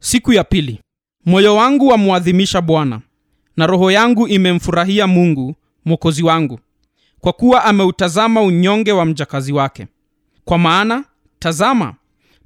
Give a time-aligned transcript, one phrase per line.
[0.00, 0.80] siku ya pili.
[1.26, 3.00] Moyo wangu wamwadhimisha bwana
[3.56, 6.60] na roho yangu imemfurahia mungu mwokozi wangu
[7.20, 9.86] kwa kuwa ameutazama unyonge wa mjakazi wake.
[10.44, 11.04] Kwa maana
[11.38, 11.94] tazama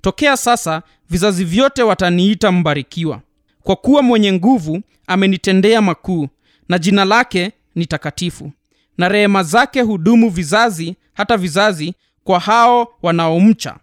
[0.00, 3.20] tokea sasa vizazi vyote wataniita mbarikiwa
[3.62, 6.28] kwa kuwa mwenye nguvu amenitendea makuu
[6.68, 8.52] na jina lake ni takatifu
[8.98, 11.94] na rehema zake hudumu vizazi hata vizazi
[12.24, 13.76] kwa hao wanaomcha.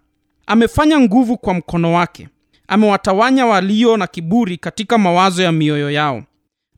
[0.46, 2.28] Amefanya nguvu kwa mkono wake
[2.70, 6.24] amewatawanya walio na kiburi katika mawazo ya mioyo yao.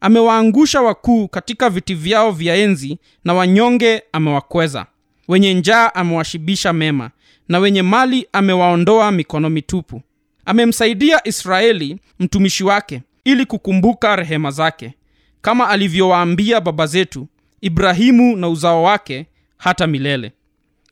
[0.00, 4.86] Amewaangusha wakuu katika viti vyao vya enzi na wanyonge amewakweza.
[5.28, 7.10] Wenye njaa amewashibisha mema
[7.48, 10.02] na wenye mali amewaondoa mikono mitupu.
[10.44, 14.94] Amemsaidia israeli mtumishi wake ili kukumbuka rehema zake.
[15.42, 17.28] Kama alivyowaambia baba zetu
[17.60, 19.26] ibrahimu na uzao wake
[19.58, 20.32] hata milele.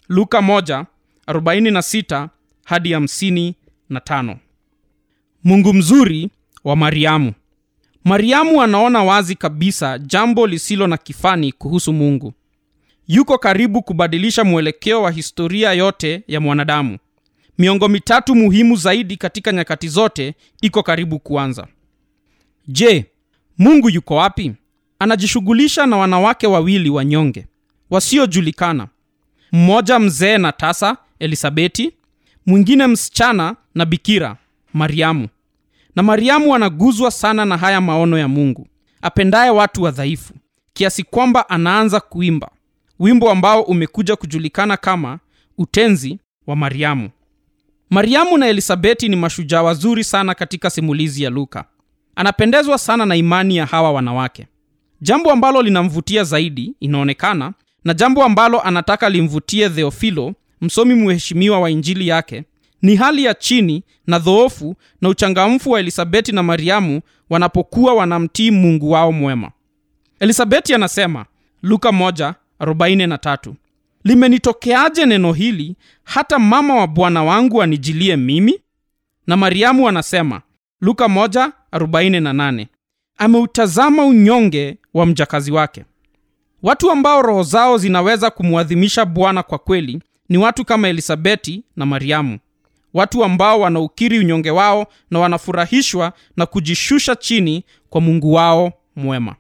[0.08, 0.84] Luka 1,
[1.28, 2.28] 46
[2.64, 4.36] hadi 55
[5.44, 6.30] mungu mzuri
[6.64, 7.32] wa mariamu.
[8.04, 12.32] Mariamu anaona wazi kabisa jambo lisilo na kifani kuhusu mungu.
[13.08, 16.98] Yuko karibu kubadilisha mwelekeo wa historia yote ya mwanadamu.
[17.58, 21.66] Miongo mitatu muhimu zaidi katika nyakati zote iko karibu kuanza.
[22.68, 23.06] Je
[23.58, 24.52] mungu yuko wapi?
[24.98, 27.46] Anajishughulisha na wanawake wawili wanyonge
[27.90, 28.88] wasiojulikana.
[29.52, 31.92] Mmoja mzee na tasa elisabeti
[32.46, 34.36] mwingine msichana na bikira
[34.74, 35.28] mariamu.
[35.96, 38.66] Na mariamu anaguzwa sana na haya maono ya mungu.
[39.02, 40.34] Apendaye watu wadhaifu
[40.72, 42.50] kiasi kwamba anaanza kuimba.
[42.98, 45.18] Wimbo ambao umekuja kujulikana kama
[45.58, 47.10] utenzi wa mariamu.
[47.90, 51.64] Mariamu na elisabeti ni mashujaa wazuri sana katika simulizi ya luka.
[52.16, 54.46] Anapendezwa sana na imani ya hawa wanawake.
[55.00, 57.52] Jambo ambalo linamvutia zaidi inaonekana
[57.84, 62.44] na jambo ambalo anataka limvutie theofilo msomi mheshimiwa wa injili yake
[62.82, 67.00] ni hali ya chini na dhoofu na uchangamfu wa elisabeti na mariamu
[67.30, 69.50] wanapokuwa wanamtii mungu wao mwema.
[70.20, 71.26] Elisabeti anasema
[71.62, 73.52] luka 1:43
[74.04, 78.60] limenitokeaje neno hili hata mama wa bwana wangu anijilie mimi?
[79.26, 80.40] Na mariamu anasema
[80.80, 82.66] luka 1:48
[83.18, 85.84] ameutazama unyonge wa mjakazi wake.
[86.62, 92.38] Watu ambao roho zao zinaweza kumwadhimisha bwana kwa kweli ni watu kama elisabeti na mariamu
[92.94, 99.34] watu ambao wanaukiri unyonge wao na wanafurahishwa na kujishusha chini kwa mungu wao mwema